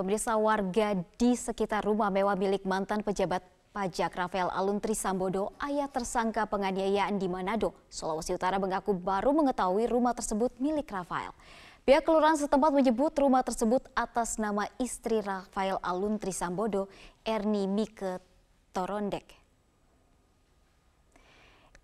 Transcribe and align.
Pemirsa 0.00 0.32
warga 0.40 0.96
di 0.96 1.36
sekitar 1.36 1.84
rumah 1.84 2.08
mewah 2.08 2.32
milik 2.32 2.64
mantan 2.64 3.04
pejabat 3.04 3.44
pajak 3.76 4.08
Rafael 4.16 4.48
Aluntri 4.48 4.96
Sambodo, 4.96 5.52
ayah 5.60 5.92
tersangka 5.92 6.48
penganiayaan 6.48 7.20
di 7.20 7.28
Manado, 7.28 7.76
Sulawesi 7.92 8.32
Utara 8.32 8.56
mengaku 8.56 8.96
baru 8.96 9.36
mengetahui 9.36 9.84
rumah 9.92 10.16
tersebut 10.16 10.56
milik 10.56 10.88
Rafael. 10.88 11.36
Pihak 11.84 12.08
kelurahan 12.08 12.40
setempat 12.40 12.72
menyebut 12.72 13.12
rumah 13.20 13.44
tersebut 13.44 13.92
atas 13.92 14.40
nama 14.40 14.64
istri 14.80 15.20
Rafael 15.20 15.76
Aluntri 15.84 16.32
Sambodo, 16.32 16.88
Erni 17.20 17.68
Mike 17.68 18.24
Torondek. 18.72 19.28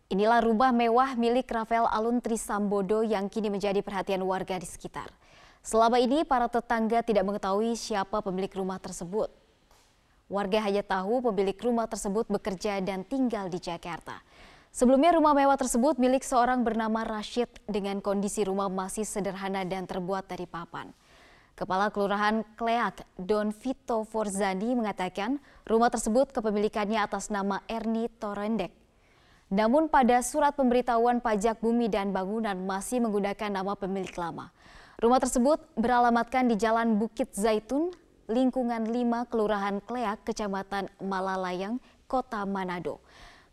Inilah 0.09 0.41
rumah 0.41 0.73
mewah 0.73 1.13
milik 1.21 1.53
Rafael 1.53 1.85
Aluntri 1.85 2.41
Sambodo 2.41 3.05
yang 3.05 3.29
kini 3.29 3.53
menjadi 3.53 3.85
perhatian 3.85 4.25
warga 4.25 4.57
di 4.57 4.65
sekitar. 4.65 5.13
Selama 5.67 5.99
ini 5.99 6.23
para 6.23 6.47
tetangga 6.47 7.03
tidak 7.03 7.27
mengetahui 7.27 7.75
siapa 7.75 8.23
pemilik 8.23 8.55
rumah 8.55 8.79
tersebut. 8.79 9.27
Warga 10.31 10.63
hanya 10.63 10.87
tahu 10.87 11.19
pemilik 11.27 11.59
rumah 11.59 11.91
tersebut 11.91 12.31
bekerja 12.31 12.79
dan 12.79 13.03
tinggal 13.03 13.51
di 13.51 13.59
Jakarta. 13.59 14.23
Sebelumnya 14.71 15.19
rumah 15.19 15.35
mewah 15.35 15.59
tersebut 15.59 15.99
milik 15.99 16.23
seorang 16.23 16.63
bernama 16.63 17.03
Rashid 17.03 17.51
dengan 17.67 17.99
kondisi 17.99 18.47
rumah 18.47 18.71
masih 18.71 19.03
sederhana 19.03 19.67
dan 19.67 19.91
terbuat 19.91 20.31
dari 20.31 20.47
papan. 20.47 20.95
Kepala 21.59 21.91
Kelurahan 21.91 22.47
Kleak, 22.55 23.03
Don 23.19 23.51
Vito 23.51 24.07
Forzani 24.07 24.71
mengatakan 24.71 25.43
rumah 25.67 25.91
tersebut 25.91 26.31
kepemilikannya 26.31 27.03
atas 27.03 27.27
nama 27.27 27.59
Erni 27.67 28.07
Torendek. 28.23 28.71
Namun 29.51 29.91
pada 29.91 30.23
surat 30.23 30.55
pemberitahuan 30.55 31.19
pajak 31.19 31.59
bumi 31.59 31.91
dan 31.91 32.15
bangunan 32.15 32.55
masih 32.55 33.03
menggunakan 33.03 33.51
nama 33.51 33.75
pemilik 33.75 34.15
lama. 34.15 34.55
Rumah 34.97 35.21
tersebut 35.21 35.61
beralamatkan 35.77 36.49
di 36.49 36.57
Jalan 36.57 36.97
Bukit 36.97 37.29
Zaitun, 37.37 37.93
lingkungan 38.33 38.89
5 38.89 39.29
Kelurahan 39.29 39.77
Kleak, 39.85 40.25
Kecamatan 40.25 40.89
Malalayang, 41.05 41.77
Kota 42.09 42.41
Manado. 42.49 43.05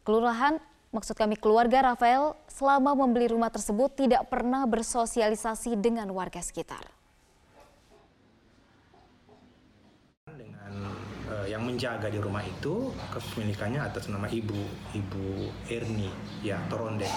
Kelurahan, 0.07 0.63
maksud 0.95 1.19
kami 1.19 1.35
keluarga 1.35 1.91
Rafael, 1.91 2.39
selama 2.47 2.95
membeli 2.95 3.27
rumah 3.27 3.51
tersebut 3.51 3.91
tidak 3.91 4.31
pernah 4.31 4.63
bersosialisasi 4.63 5.75
dengan 5.75 6.07
warga 6.15 6.39
sekitar. 6.39 6.87
Dengan 10.31 10.95
uh, 11.29 11.47
yang 11.47 11.63
menjaga 11.63 12.11
di 12.11 12.19
rumah 12.19 12.43
itu 12.43 12.91
kepemilikannya 13.11 13.79
atas 13.79 14.11
nama 14.11 14.27
ibu, 14.27 14.57
ibu 14.95 15.51
Erni, 15.71 16.09
ya 16.43 16.59
Toronde. 16.67 17.07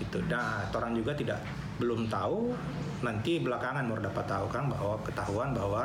Itu. 0.00 0.22
Nah, 0.28 0.68
orang 0.72 0.96
juga 0.96 1.12
tidak 1.16 1.40
belum 1.80 2.12
tahu 2.12 2.52
nanti 3.00 3.40
belakangan 3.40 3.88
baru 3.88 4.12
dapat 4.12 4.24
tahu 4.28 4.46
kan 4.52 4.68
bahwa 4.68 4.94
ketahuan 5.04 5.50
bahwa 5.56 5.84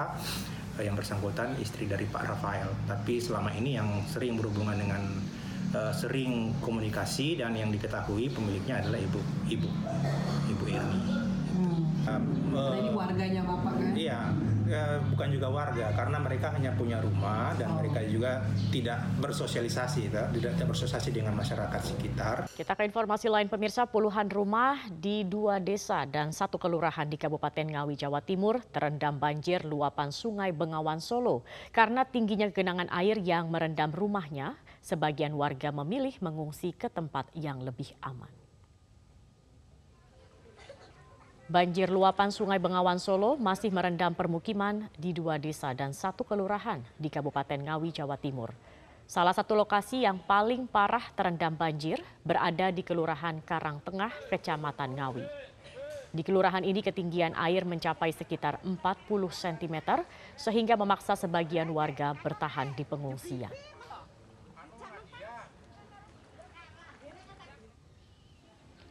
uh, 0.75 0.83
yang 0.83 0.95
bersangkutan 0.95 1.55
istri 1.59 1.87
dari 1.87 2.07
Pak 2.07 2.23
Rafael. 2.35 2.67
Tapi 2.87 3.19
selama 3.19 3.51
ini 3.55 3.79
yang 3.79 4.03
sering 4.07 4.35
berhubungan 4.39 4.75
dengan 4.75 5.03
uh, 5.75 5.93
sering 5.95 6.55
komunikasi 6.59 7.39
dan 7.39 7.55
yang 7.55 7.71
diketahui 7.71 8.31
pemiliknya 8.31 8.83
adalah 8.83 8.99
ibu 8.99 9.19
ibu 9.47 9.69
ibu 10.51 10.63
Erni. 10.71 10.99
Hmm. 11.55 11.81
Uh, 12.51 12.75
ini 12.77 12.91
warganya 12.93 13.41
bapak 13.47 13.73
kan? 13.79 13.91
Iya, 13.97 14.19
uh, 14.69 14.99
bukan 15.13 15.27
juga 15.33 15.47
warga 15.49 15.87
karena 15.93 16.17
mereka 16.21 16.53
hanya 16.53 16.71
punya 16.73 16.97
rumah 17.01 17.53
dan 17.57 17.73
oh. 17.73 17.81
mereka 17.81 18.01
juga 18.05 18.45
tidak 18.69 18.99
bersosialisasi, 19.21 20.11
tidak 20.11 20.53
bersosialisasi 20.65 21.09
dengan 21.13 21.33
masyarakat 21.37 21.81
sekitar. 21.81 22.35
Kita 22.53 22.73
ke 22.77 22.83
informasi 22.85 23.27
lain 23.29 23.49
pemirsa, 23.49 23.89
puluhan 23.89 24.29
rumah 24.29 24.79
di 24.89 25.25
dua 25.25 25.57
desa 25.57 26.05
dan 26.05 26.29
satu 26.29 26.61
kelurahan 26.61 27.09
di 27.09 27.17
Kabupaten 27.17 27.65
Ngawi, 27.65 27.95
Jawa 27.97 28.21
Timur 28.21 28.61
terendam 28.69 29.17
banjir 29.17 29.65
luapan 29.65 30.13
Sungai 30.13 30.53
Bengawan 30.53 31.01
Solo 31.01 31.45
karena 31.73 32.05
tingginya 32.05 32.49
genangan 32.53 32.89
air 32.93 33.17
yang 33.21 33.49
merendam 33.49 33.89
rumahnya. 33.91 34.57
Sebagian 34.85 35.33
warga 35.33 35.73
memilih 35.73 36.13
mengungsi 36.21 36.69
ke 36.69 36.93
tempat 36.93 37.33
yang 37.33 37.57
lebih 37.65 37.89
aman. 38.05 38.44
Banjir 41.45 41.93
luapan 41.93 42.33
Sungai 42.33 42.57
Bengawan 42.57 42.97
Solo 42.97 43.37
masih 43.37 43.69
merendam 43.69 44.09
permukiman 44.17 44.89
di 44.97 45.13
dua 45.13 45.37
desa 45.37 45.77
dan 45.77 45.93
satu 45.93 46.25
kelurahan 46.25 46.81
di 46.97 47.05
Kabupaten 47.05 47.61
Ngawi, 47.61 47.93
Jawa 47.93 48.17
Timur. 48.17 48.49
Salah 49.05 49.29
satu 49.29 49.53
lokasi 49.53 50.09
yang 50.09 50.17
paling 50.25 50.65
parah 50.65 51.05
terendam 51.13 51.53
banjir 51.53 52.01
berada 52.25 52.73
di 52.73 52.81
Kelurahan 52.81 53.45
Karang 53.45 53.77
Tengah, 53.85 54.09
Kecamatan 54.33 54.97
Ngawi. 54.97 55.25
Di 56.09 56.25
kelurahan 56.25 56.65
ini 56.65 56.81
ketinggian 56.81 57.37
air 57.37 57.61
mencapai 57.61 58.09
sekitar 58.09 58.57
40 58.65 59.05
cm 59.29 60.01
sehingga 60.33 60.73
memaksa 60.73 61.13
sebagian 61.13 61.69
warga 61.69 62.17
bertahan 62.25 62.73
di 62.73 62.81
pengungsian. 62.81 63.53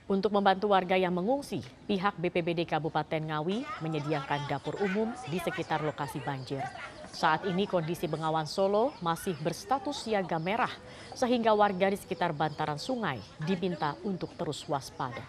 Untuk 0.05 0.37
membantu 0.37 0.69
warga 0.69 1.01
yang 1.01 1.17
mengungsi, 1.17 1.65
pihak 1.89 2.21
BPBD 2.21 2.69
Kabupaten 2.69 3.25
Ngawi 3.25 3.65
menyediakan 3.81 4.45
dapur 4.53 4.77
umum 4.85 5.09
di 5.33 5.41
sekitar 5.41 5.81
lokasi 5.81 6.21
banjir. 6.21 6.61
Saat 7.09 7.49
ini 7.49 7.65
kondisi 7.65 8.05
Bengawan 8.05 8.45
Solo 8.45 8.93
masih 9.01 9.33
berstatus 9.41 10.05
siaga 10.05 10.37
merah, 10.37 10.69
sehingga 11.17 11.57
warga 11.57 11.89
di 11.89 11.97
sekitar 11.97 12.37
bantaran 12.37 12.77
sungai 12.77 13.17
diminta 13.49 13.97
untuk 14.05 14.29
terus 14.37 14.61
waspada. 14.69 15.25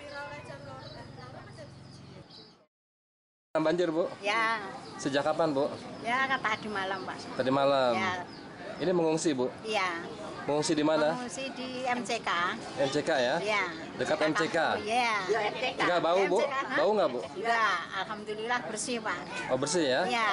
Banjir, 3.56 3.88
Bu? 3.88 4.12
Ya. 4.20 4.60
Sejak 5.00 5.24
kapan, 5.24 5.56
Bu? 5.56 5.72
Ya, 6.04 6.28
tadi 6.28 6.68
malam, 6.68 7.00
Pak. 7.08 7.16
Tadi 7.40 7.48
malam? 7.48 7.96
Ya. 7.96 8.28
Ini 8.76 8.92
mengungsi, 8.92 9.32
Bu? 9.32 9.48
Iya. 9.64 10.04
Mengungsi 10.46 10.78
di 10.78 10.84
mana? 10.84 11.16
Mengungsi 11.16 11.48
di 11.56 11.88
MCK. 11.88 12.30
MCK 12.78 13.10
ya? 13.18 13.36
Iya. 13.40 13.64
Dekat 13.96 14.20
MCK? 14.30 14.58
Iya. 14.84 15.14
MCK. 15.32 15.80
Enggak 15.80 16.00
bau, 16.04 16.22
Bu? 16.28 16.38
MCK, 16.44 16.54
bau 16.76 16.90
nggak, 16.92 17.10
Bu? 17.10 17.20
Enggak, 17.40 17.78
Alhamdulillah 18.04 18.60
bersih, 18.68 18.98
Pak. 19.00 19.20
Oh, 19.50 19.58
bersih 19.58 19.86
ya? 19.88 20.02
Iya. 20.04 20.30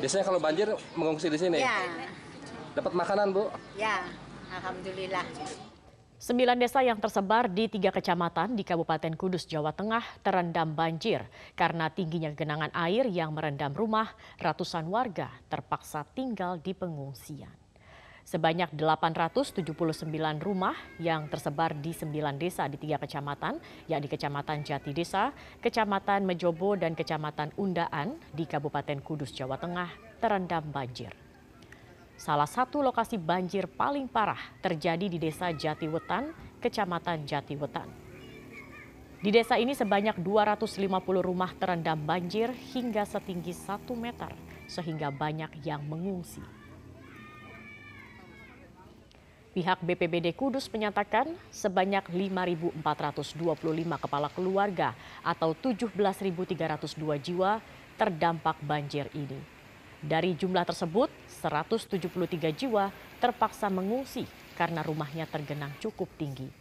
Biasanya 0.00 0.24
kalau 0.24 0.40
banjir 0.40 0.68
mengungsi 0.96 1.28
di 1.28 1.38
sini? 1.38 1.60
Iya. 1.60 1.78
Dapat 2.74 2.92
makanan, 2.96 3.36
Bu? 3.36 3.52
Iya, 3.76 4.08
Alhamdulillah. 4.56 5.24
Sembilan 6.16 6.56
desa 6.56 6.80
yang 6.80 6.96
tersebar 6.96 7.52
di 7.52 7.68
tiga 7.68 7.92
kecamatan 7.92 8.56
di 8.56 8.64
Kabupaten 8.64 9.12
Kudus, 9.20 9.44
Jawa 9.44 9.76
Tengah 9.76 10.00
terendam 10.24 10.72
banjir 10.72 11.28
karena 11.52 11.92
tingginya 11.92 12.32
genangan 12.32 12.72
air 12.72 13.04
yang 13.04 13.36
merendam 13.36 13.76
rumah 13.76 14.16
ratusan 14.40 14.88
warga 14.88 15.28
terpaksa 15.52 16.08
tinggal 16.16 16.56
di 16.56 16.72
pengungsian. 16.72 17.65
Sebanyak 18.26 18.74
879 18.74 19.70
rumah 20.42 20.74
yang 20.98 21.30
tersebar 21.30 21.78
di 21.78 21.94
sembilan 21.94 22.34
desa 22.34 22.66
di 22.66 22.74
tiga 22.74 22.98
kecamatan, 22.98 23.86
yakni 23.86 24.10
Kecamatan 24.10 24.66
Jati 24.66 24.90
Desa, 24.90 25.30
Kecamatan 25.62 26.26
Mejobo, 26.26 26.74
dan 26.74 26.98
Kecamatan 26.98 27.54
Undaan 27.54 28.18
di 28.34 28.42
Kabupaten 28.42 28.98
Kudus, 28.98 29.30
Jawa 29.30 29.54
Tengah 29.62 30.18
terendam 30.18 30.66
banjir. 30.74 31.14
Salah 32.18 32.50
satu 32.50 32.82
lokasi 32.82 33.14
banjir 33.14 33.70
paling 33.70 34.10
parah 34.10 34.58
terjadi 34.58 35.06
di 35.06 35.22
Desa 35.22 35.54
Jatiwetan, 35.54 36.34
Kecamatan 36.58 37.30
Jatiwetan. 37.30 37.86
Di 39.22 39.30
desa 39.30 39.54
ini 39.54 39.70
sebanyak 39.70 40.18
250 40.18 40.82
rumah 41.22 41.54
terendam 41.54 42.02
banjir 42.02 42.50
hingga 42.74 43.06
setinggi 43.06 43.54
1 43.54 43.86
meter, 43.94 44.34
sehingga 44.66 45.14
banyak 45.14 45.62
yang 45.62 45.86
mengungsi. 45.86 46.65
Pihak 49.56 49.80
BPBD 49.80 50.36
Kudus 50.36 50.68
menyatakan 50.68 51.32
sebanyak 51.48 52.04
5.425 52.12 52.76
kepala 53.96 54.28
keluarga 54.28 54.92
atau 55.24 55.56
17.302 55.56 55.96
jiwa 57.24 57.64
terdampak 57.96 58.60
banjir 58.60 59.08
ini. 59.16 59.40
Dari 60.04 60.36
jumlah 60.36 60.60
tersebut, 60.68 61.08
173 61.40 62.52
jiwa 62.52 62.92
terpaksa 63.16 63.72
mengungsi 63.72 64.28
karena 64.60 64.84
rumahnya 64.84 65.24
tergenang 65.24 65.72
cukup 65.80 66.12
tinggi. 66.20 66.52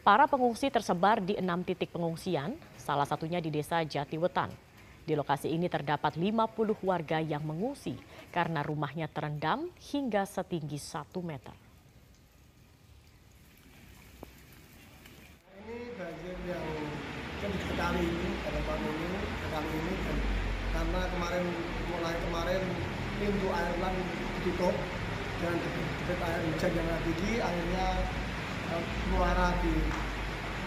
Para 0.00 0.24
pengungsi 0.24 0.72
tersebar 0.72 1.20
di 1.20 1.36
enam 1.36 1.60
titik 1.60 1.92
pengungsian, 1.92 2.56
salah 2.80 3.04
satunya 3.04 3.44
di 3.44 3.52
desa 3.52 3.84
Jatiwetan. 3.84 4.48
Di 5.04 5.12
lokasi 5.12 5.52
ini 5.52 5.68
terdapat 5.68 6.16
50 6.16 6.80
warga 6.80 7.20
yang 7.20 7.44
mengungsi 7.44 7.92
karena 8.32 8.64
rumahnya 8.64 9.04
terendam 9.12 9.68
hingga 9.92 10.24
setinggi 10.24 10.80
1 10.80 11.20
meter. 11.20 11.52
Ini 15.70 15.94
banjir 15.94 16.36
yang 16.50 16.66
sekali 17.90 18.06
ini, 18.06 18.30
pada 18.46 18.60
tahun 18.70 18.94
ini, 19.02 19.20
kali 19.50 19.70
ini, 19.74 19.94
dan 20.06 20.18
karena 20.70 21.00
kemarin 21.10 21.44
mulai 21.90 22.14
kemarin 22.22 22.62
pintu 23.18 23.48
air 23.50 23.74
lan 23.82 23.94
ditutup 24.38 24.76
dan 25.42 25.58
debit 25.58 26.18
air 26.22 26.40
hujan 26.46 26.70
yang 26.70 27.02
tinggi 27.02 27.42
akhirnya 27.42 27.86
uh, 28.70 28.84
muara 29.10 29.58
di 29.58 29.74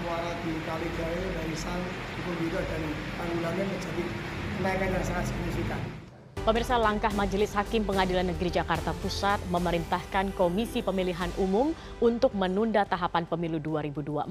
muara 0.04 0.36
di 0.44 0.52
kali 0.68 0.88
Jaya 1.00 1.24
dan 1.40 1.48
Sang 1.56 1.80
itu 2.20 2.32
juga 2.44 2.60
dan 2.60 2.84
tanggulannya 2.92 3.72
menjadi 3.72 4.04
kenaikan 4.60 4.90
yang 4.92 5.06
sangat 5.08 5.32
signifikan. 5.32 6.03
Pemirsa 6.44 6.76
langkah 6.76 7.16
Majelis 7.16 7.56
Hakim 7.56 7.88
Pengadilan 7.88 8.28
Negeri 8.28 8.52
Jakarta 8.52 8.92
Pusat 9.00 9.48
memerintahkan 9.48 10.36
Komisi 10.36 10.84
Pemilihan 10.84 11.32
Umum 11.40 11.72
untuk 12.04 12.36
menunda 12.36 12.84
tahapan 12.84 13.24
pemilu 13.24 13.64
2024 13.64 14.28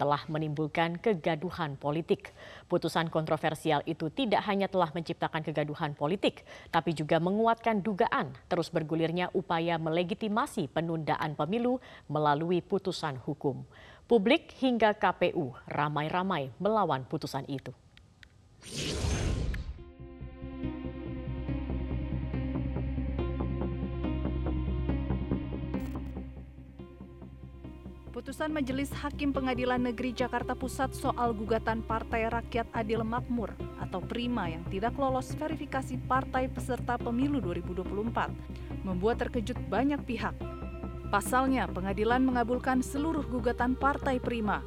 telah 0.00 0.24
menimbulkan 0.32 0.96
kegaduhan 0.96 1.76
politik. 1.76 2.32
Putusan 2.72 3.12
kontroversial 3.12 3.84
itu 3.84 4.08
tidak 4.08 4.40
hanya 4.48 4.64
telah 4.64 4.88
menciptakan 4.96 5.44
kegaduhan 5.44 5.92
politik, 5.92 6.40
tapi 6.72 6.96
juga 6.96 7.20
menguatkan 7.20 7.84
dugaan 7.84 8.32
terus 8.48 8.72
bergulirnya 8.72 9.28
upaya 9.36 9.76
melegitimasi 9.76 10.72
penundaan 10.72 11.36
pemilu 11.36 11.84
melalui 12.08 12.64
putusan 12.64 13.20
hukum. 13.28 13.60
Publik 14.08 14.56
hingga 14.56 14.96
KPU 14.96 15.52
ramai-ramai 15.68 16.48
melawan 16.56 17.04
putusan 17.04 17.44
itu. 17.44 17.76
Putusan 28.22 28.54
Majelis 28.54 28.86
Hakim 29.02 29.34
Pengadilan 29.34 29.82
Negeri 29.82 30.14
Jakarta 30.14 30.54
Pusat 30.54 30.94
soal 30.94 31.34
gugatan 31.34 31.82
Partai 31.82 32.30
Rakyat 32.30 32.70
Adil 32.70 33.02
Makmur 33.02 33.50
atau 33.82 33.98
PRIMA 33.98 34.46
yang 34.46 34.62
tidak 34.70 34.94
lolos 34.94 35.34
verifikasi 35.34 35.98
partai 36.06 36.46
peserta 36.46 36.94
pemilu 37.02 37.42
2024 37.42 38.86
membuat 38.86 39.26
terkejut 39.26 39.58
banyak 39.66 39.98
pihak. 40.06 40.38
Pasalnya, 41.10 41.66
pengadilan 41.66 42.22
mengabulkan 42.22 42.78
seluruh 42.78 43.26
gugatan 43.26 43.74
Partai 43.74 44.22
PRIMA. 44.22 44.62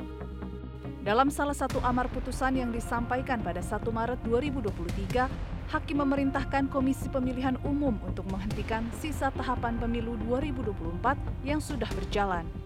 Dalam 1.07 1.31
salah 1.31 1.55
satu 1.55 1.79
amar 1.79 2.11
putusan 2.11 2.59
yang 2.59 2.75
disampaikan 2.75 3.39
pada 3.39 3.63
1 3.63 3.71
Maret 3.87 4.19
2023, 4.27 5.31
Hakim 5.71 6.03
memerintahkan 6.03 6.67
Komisi 6.67 7.07
Pemilihan 7.07 7.55
Umum 7.63 8.03
untuk 8.03 8.27
menghentikan 8.27 8.83
sisa 8.99 9.31
tahapan 9.31 9.79
pemilu 9.79 10.19
2024 10.27 11.47
yang 11.47 11.63
sudah 11.63 11.87
berjalan. 11.95 12.64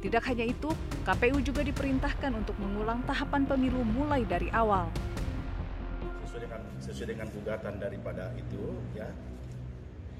Tidak 0.00 0.22
hanya 0.32 0.48
itu, 0.48 0.72
KPU 1.04 1.44
juga 1.44 1.60
diperintahkan 1.60 2.32
untuk 2.32 2.56
mengulang 2.56 3.04
tahapan 3.04 3.44
pemilu 3.44 3.84
mulai 3.84 4.24
dari 4.24 4.48
awal. 4.48 4.88
Sesuai 6.24 6.48
dengan 6.48 6.60
sesuai 6.80 7.08
dengan 7.12 7.28
gugatan 7.28 7.74
daripada 7.76 8.32
itu, 8.32 8.80
ya. 8.96 9.04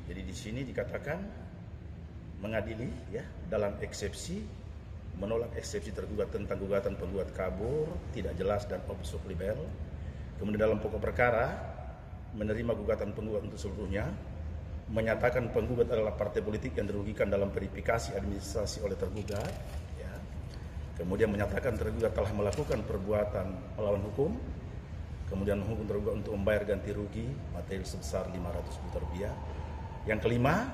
Jadi 0.04 0.20
di 0.20 0.34
sini 0.36 0.60
dikatakan 0.68 1.16
mengadili, 2.44 2.92
ya, 3.08 3.24
dalam 3.48 3.72
eksepsi 3.80 4.60
menolak 5.16 5.52
eksepsi 5.56 5.92
tergugat 5.92 6.32
tentang 6.32 6.60
gugatan 6.60 6.96
penggugat 6.96 7.32
kabur, 7.36 7.88
tidak 8.12 8.36
jelas 8.36 8.68
dan 8.68 8.80
obsuk 8.88 9.20
libel. 9.28 9.58
Kemudian 10.40 10.60
dalam 10.60 10.80
pokok 10.80 11.00
perkara 11.00 11.56
menerima 12.36 12.72
gugatan 12.76 13.12
penggugat 13.16 13.48
untuk 13.48 13.60
seluruhnya, 13.60 14.08
menyatakan 14.90 15.54
penggugat 15.54 15.86
adalah 15.94 16.14
partai 16.18 16.42
politik 16.42 16.74
yang 16.74 16.90
dirugikan 16.90 17.30
dalam 17.30 17.54
verifikasi 17.54 18.18
administrasi 18.18 18.82
oleh 18.82 18.98
tergugat, 18.98 19.50
ya. 19.94 20.12
kemudian 20.98 21.30
menyatakan 21.30 21.78
tergugat 21.78 22.10
telah 22.10 22.34
melakukan 22.34 22.82
perbuatan 22.82 23.46
melawan 23.78 24.02
hukum, 24.10 24.34
kemudian 25.30 25.62
menghukum 25.62 25.86
tergugat 25.86 26.14
untuk 26.26 26.34
membayar 26.34 26.74
ganti 26.74 26.90
rugi 26.90 27.26
materi 27.54 27.86
sebesar 27.86 28.26
500 28.34 28.82
juta 28.82 28.98
rupiah. 28.98 29.34
Yang 30.10 30.26
kelima, 30.26 30.66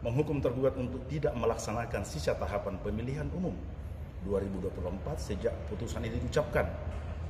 menghukum 0.00 0.40
tergugat 0.40 0.72
untuk 0.80 1.04
tidak 1.12 1.36
melaksanakan 1.36 2.02
sisa 2.08 2.32
tahapan 2.32 2.80
pemilihan 2.80 3.28
umum 3.36 3.52
2024 4.24 4.72
sejak 5.20 5.52
putusan 5.68 6.04
ini 6.08 6.16
diucapkan 6.16 6.64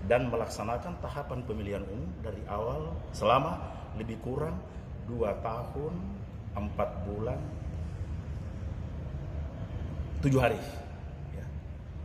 dan 0.07 0.31
melaksanakan 0.31 0.95
tahapan 1.03 1.43
pemilihan 1.43 1.83
umum 1.83 2.07
dari 2.23 2.41
awal 2.47 2.95
selama 3.11 3.59
lebih 3.99 4.23
kurang 4.23 4.55
dua 5.11 5.35
tahun 5.43 5.95
empat 6.55 6.89
bulan 7.07 7.39
tujuh 10.21 10.39
hari 10.39 10.61
ya, 11.35 11.45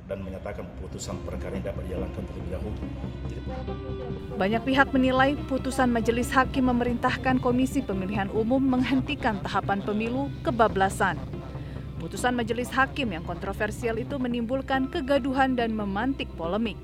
dan 0.09 0.23
menyatakan 0.25 0.65
putusan 0.79 1.19
perkara 1.27 1.53
ini 1.53 1.65
dapat 1.65 1.83
dijalankan 1.85 2.23
terlebih 2.25 2.51
dahulu. 2.55 2.79
Banyak 4.39 4.61
pihak 4.65 4.87
menilai 4.95 5.37
putusan 5.45 5.91
Majelis 5.91 6.31
Hakim 6.33 6.71
memerintahkan 6.71 7.37
Komisi 7.43 7.85
Pemilihan 7.85 8.31
Umum 8.33 8.63
menghentikan 8.63 9.37
tahapan 9.43 9.83
pemilu 9.85 10.31
kebablasan. 10.41 11.19
Putusan 12.01 12.37
Majelis 12.37 12.69
Hakim 12.69 13.13
yang 13.17 13.25
kontroversial 13.25 13.97
itu 13.97 14.15
menimbulkan 14.21 14.87
kegaduhan 14.93 15.57
dan 15.57 15.73
memantik 15.73 16.29
polemik. 16.37 16.77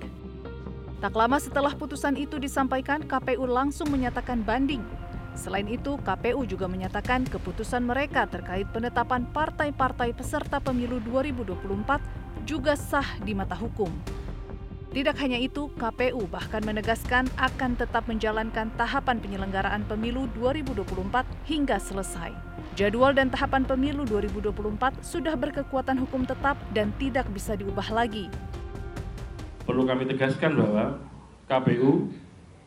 Tak 1.02 1.18
lama 1.18 1.38
setelah 1.42 1.74
putusan 1.74 2.14
itu 2.14 2.38
disampaikan, 2.38 3.02
KPU 3.06 3.46
langsung 3.50 3.90
menyatakan 3.90 4.46
banding 4.46 4.86
Selain 5.34 5.68
itu, 5.68 5.96
KPU 6.04 6.44
juga 6.44 6.68
menyatakan 6.68 7.24
keputusan 7.24 7.88
mereka 7.88 8.28
terkait 8.28 8.68
penetapan 8.70 9.24
partai-partai 9.32 10.12
peserta 10.12 10.60
pemilu 10.60 11.00
2024 11.08 12.46
juga 12.48 12.76
sah 12.76 13.08
di 13.24 13.32
mata 13.32 13.56
hukum. 13.56 13.90
Tidak 14.92 15.16
hanya 15.24 15.40
itu, 15.40 15.72
KPU 15.80 16.28
bahkan 16.28 16.60
menegaskan 16.68 17.32
akan 17.40 17.80
tetap 17.80 18.12
menjalankan 18.12 18.68
tahapan 18.76 19.24
penyelenggaraan 19.24 19.88
pemilu 19.88 20.28
2024 20.36 21.24
hingga 21.48 21.80
selesai. 21.80 22.36
Jadwal 22.76 23.16
dan 23.16 23.32
tahapan 23.32 23.64
pemilu 23.64 24.04
2024 24.04 25.00
sudah 25.00 25.40
berkekuatan 25.40 25.96
hukum 25.96 26.28
tetap 26.28 26.60
dan 26.76 26.92
tidak 27.00 27.24
bisa 27.32 27.56
diubah 27.56 27.88
lagi. 27.88 28.28
Perlu 29.64 29.88
kami 29.88 30.12
tegaskan 30.12 30.60
bahwa 30.60 31.00
KPU 31.48 32.12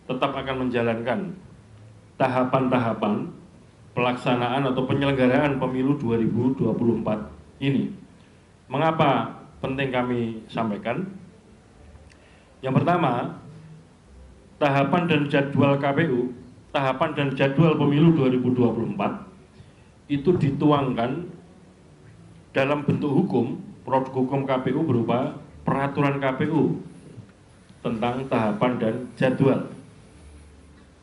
tetap 0.09 0.33
akan 0.33 0.69
menjalankan 0.69 1.37
tahapan-tahapan 2.17 3.31
pelaksanaan 3.95 4.67
atau 4.67 4.83
penyelenggaraan 4.87 5.59
pemilu 5.59 5.99
2024 5.99 7.63
ini. 7.63 7.95
Mengapa 8.67 9.39
penting 9.63 9.89
kami 9.95 10.21
sampaikan? 10.51 11.07
Yang 12.59 12.83
pertama, 12.83 13.39
tahapan 14.59 15.03
dan 15.07 15.23
jadwal 15.31 15.79
KPU, 15.79 16.33
tahapan 16.75 17.11
dan 17.15 17.29
jadwal 17.39 17.77
pemilu 17.79 18.17
2024 18.19 19.25
itu 20.11 20.31
dituangkan 20.37 21.29
dalam 22.55 22.85
bentuk 22.85 23.11
hukum, 23.11 23.59
produk 23.83 24.15
hukum 24.15 24.47
KPU 24.47 24.81
berupa 24.85 25.39
peraturan 25.65 26.21
KPU 26.21 26.81
tentang 27.85 28.25
tahapan 28.29 28.73
dan 28.81 28.95
jadwal 29.17 29.69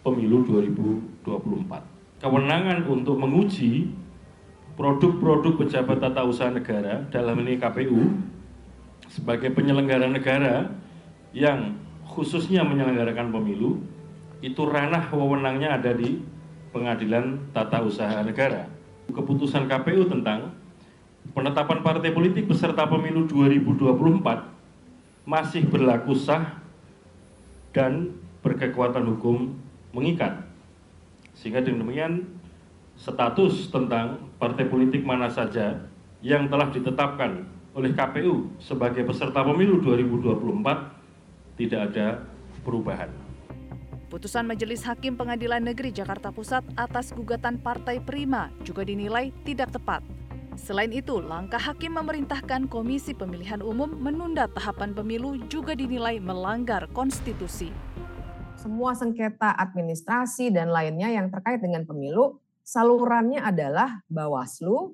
pemilu 0.01 0.46
2024. 0.46 2.22
Kewenangan 2.22 2.86
untuk 2.86 3.17
menguji 3.17 3.89
produk-produk 4.77 5.65
pejabat 5.65 5.98
tata 6.01 6.22
usaha 6.25 6.50
negara 6.53 7.05
dalam 7.10 7.38
ini 7.41 7.58
KPU 7.58 8.01
sebagai 9.10 9.50
penyelenggara 9.53 10.10
negara 10.10 10.70
yang 11.34 11.77
khususnya 12.08 12.63
menyelenggarakan 12.65 13.31
pemilu 13.31 13.81
itu 14.41 14.65
ranah 14.65 15.10
wewenangnya 15.13 15.77
ada 15.77 15.93
di 15.93 16.17
Pengadilan 16.72 17.51
Tata 17.51 17.84
Usaha 17.84 18.24
Negara. 18.24 18.63
Keputusan 19.12 19.67
KPU 19.67 20.08
tentang 20.08 20.55
penetapan 21.36 21.84
partai 21.84 22.15
politik 22.15 22.48
beserta 22.48 22.88
pemilu 22.88 23.27
2024 23.27 25.27
masih 25.27 25.67
berlaku 25.67 26.15
sah 26.15 26.63
dan 27.75 28.15
berkekuatan 28.41 29.03
hukum 29.03 29.53
mengikat. 29.91 30.43
Sehingga 31.36 31.63
dengan 31.63 31.88
demikian 31.88 32.13
status 33.00 33.71
tentang 33.71 34.19
partai 34.38 34.67
politik 34.67 35.01
mana 35.01 35.31
saja 35.31 35.79
yang 36.21 36.51
telah 36.51 36.69
ditetapkan 36.69 37.48
oleh 37.71 37.95
KPU 37.95 38.51
sebagai 38.60 39.07
peserta 39.07 39.41
pemilu 39.41 39.79
2024 39.79 41.57
tidak 41.57 41.81
ada 41.91 42.07
perubahan. 42.62 43.10
Putusan 44.12 44.43
Majelis 44.43 44.83
Hakim 44.83 45.15
Pengadilan 45.15 45.63
Negeri 45.63 45.95
Jakarta 45.95 46.36
Pusat 46.36 46.67
atas 46.75 47.15
gugatan 47.15 47.55
Partai 47.63 48.03
Prima 48.03 48.51
juga 48.67 48.83
dinilai 48.83 49.31
tidak 49.48 49.71
tepat. 49.71 50.03
Selain 50.60 50.91
itu, 50.91 51.24
langkah 51.24 51.63
hakim 51.63 51.95
memerintahkan 51.95 52.67
Komisi 52.67 53.15
Pemilihan 53.15 53.63
Umum 53.63 53.88
menunda 53.88 54.51
tahapan 54.51 54.91
pemilu 54.91 55.39
juga 55.48 55.71
dinilai 55.79 56.19
melanggar 56.19 56.91
konstitusi 56.91 57.71
semua 58.61 58.93
sengketa 58.93 59.57
administrasi 59.57 60.53
dan 60.53 60.69
lainnya 60.69 61.09
yang 61.09 61.33
terkait 61.33 61.57
dengan 61.57 61.81
pemilu, 61.81 62.37
salurannya 62.61 63.41
adalah 63.41 64.05
Bawaslu 64.05 64.93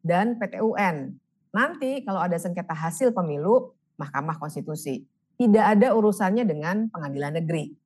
dan 0.00 0.40
PTUN. 0.40 1.12
Nanti 1.52 2.00
kalau 2.08 2.24
ada 2.24 2.40
sengketa 2.40 2.72
hasil 2.72 3.12
pemilu, 3.12 3.76
Mahkamah 4.00 4.40
Konstitusi. 4.40 5.04
Tidak 5.36 5.60
ada 5.76 5.92
urusannya 5.92 6.48
dengan 6.48 6.88
pengadilan 6.88 7.36
negeri. 7.36 7.76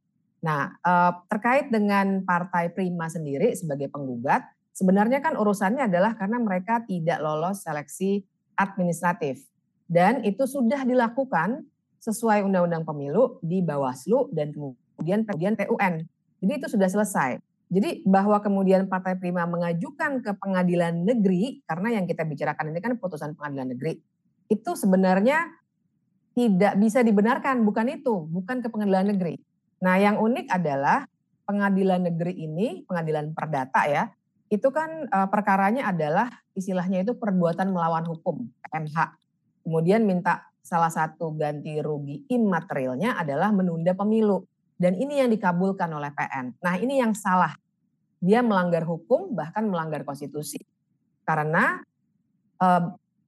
Nah, 0.47 0.71
eh, 0.79 1.13
terkait 1.27 1.75
dengan 1.75 2.23
Partai 2.23 2.71
Prima 2.71 3.11
sendiri 3.11 3.51
sebagai 3.59 3.91
penggugat, 3.91 4.47
sebenarnya 4.71 5.19
kan 5.19 5.35
urusannya 5.35 5.91
adalah 5.91 6.15
karena 6.15 6.39
mereka 6.39 6.87
tidak 6.87 7.19
lolos 7.19 7.67
seleksi 7.67 8.23
administratif. 8.55 9.43
Dan 9.91 10.23
itu 10.23 10.47
sudah 10.47 10.87
dilakukan 10.87 11.67
sesuai 11.99 12.47
Undang-Undang 12.47 12.87
Pemilu 12.87 13.43
di 13.43 13.59
Bawaslu 13.63 14.31
dan 14.31 14.55
kemudian 14.55 14.86
kemudian 14.97 15.23
PUN. 15.29 15.95
Jadi 16.41 16.53
itu 16.53 16.67
sudah 16.73 16.89
selesai. 16.89 17.39
Jadi 17.67 18.07
bahwa 18.07 18.39
kemudian 18.39 18.87
Partai 18.87 19.19
Prima 19.19 19.43
mengajukan 19.45 20.23
ke 20.23 20.33
pengadilan 20.39 21.03
negeri, 21.03 21.61
karena 21.67 21.99
yang 21.99 22.07
kita 22.07 22.23
bicarakan 22.23 22.71
ini 22.71 22.79
kan 22.79 22.95
putusan 22.97 23.35
pengadilan 23.35 23.75
negeri, 23.75 23.99
itu 24.47 24.71
sebenarnya 24.79 25.51
tidak 26.37 26.79
bisa 26.79 27.03
dibenarkan, 27.03 27.67
bukan 27.67 27.91
itu, 27.91 28.29
bukan 28.31 28.63
ke 28.63 28.69
pengadilan 28.71 29.11
negeri. 29.11 29.41
Nah 29.83 29.99
yang 29.99 30.23
unik 30.23 30.47
adalah 30.53 31.11
pengadilan 31.43 32.07
negeri 32.07 32.47
ini, 32.47 32.87
pengadilan 32.87 33.35
perdata 33.35 33.83
ya, 33.91 34.15
itu 34.47 34.69
kan 34.71 35.11
uh, 35.11 35.27
perkaranya 35.27 35.91
adalah 35.91 36.31
istilahnya 36.55 37.03
itu 37.03 37.19
perbuatan 37.19 37.75
melawan 37.75 38.07
hukum, 38.07 38.47
PMH. 38.63 39.19
Kemudian 39.67 40.07
minta 40.07 40.47
salah 40.63 40.91
satu 40.91 41.35
ganti 41.35 41.79
rugi 41.83 42.27
imaterialnya 42.31 43.19
adalah 43.19 43.51
menunda 43.51 43.95
pemilu. 43.95 44.47
Dan 44.77 44.97
ini 45.01 45.25
yang 45.25 45.33
dikabulkan 45.33 45.89
oleh 45.89 46.13
PN. 46.13 46.53
Nah 46.61 46.77
ini 46.77 47.01
yang 47.01 47.17
salah. 47.17 47.57
Dia 48.21 48.45
melanggar 48.45 48.85
hukum 48.85 49.33
bahkan 49.33 49.65
melanggar 49.65 50.05
konstitusi. 50.05 50.61
Karena 51.25 51.81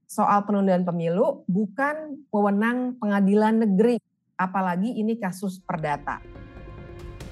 soal 0.08 0.44
penundaan 0.44 0.84
pemilu 0.84 1.44
bukan 1.48 2.24
wewenang 2.28 3.00
pengadilan 3.00 3.64
negeri. 3.64 3.96
Apalagi 4.38 4.94
ini 4.94 5.18
kasus 5.18 5.58
perdata. 5.58 6.22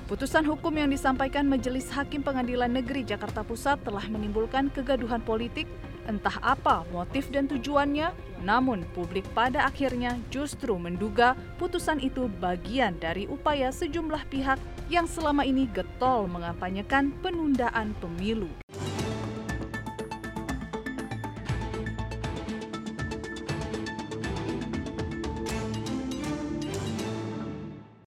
Putusan 0.07 0.47
hukum 0.47 0.71
yang 0.71 0.87
disampaikan 0.87 1.51
Majelis 1.51 1.91
Hakim 1.91 2.23
Pengadilan 2.23 2.71
Negeri 2.71 3.03
Jakarta 3.03 3.43
Pusat 3.43 3.91
telah 3.91 4.07
menimbulkan 4.07 4.71
kegaduhan 4.71 5.19
politik, 5.19 5.67
entah 6.07 6.39
apa 6.43 6.83
motif 6.91 7.29
dan 7.31 7.47
tujuannya, 7.47 8.11
namun 8.43 8.83
publik 8.95 9.27
pada 9.35 9.67
akhirnya 9.67 10.19
justru 10.31 10.75
menduga 10.79 11.39
putusan 11.61 12.03
itu 12.03 12.27
bagian 12.43 12.99
dari 12.99 13.31
upaya 13.31 13.71
sejumlah 13.71 14.27
pihak 14.31 14.59
yang 14.87 15.07
selama 15.07 15.43
ini 15.43 15.67
getol 15.71 16.31
mengampanyekan 16.31 17.11
penundaan 17.23 17.95
pemilu. 17.99 18.51